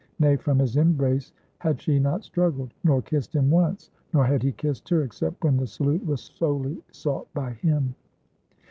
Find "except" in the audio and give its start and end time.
5.03-5.43